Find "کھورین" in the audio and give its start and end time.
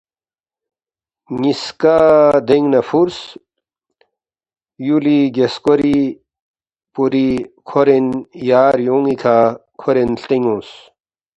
7.67-8.07, 9.79-10.09